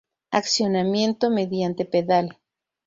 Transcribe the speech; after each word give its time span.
Accionamiento 0.31 1.29
mediante 1.29 1.85
pedal. 1.85 2.39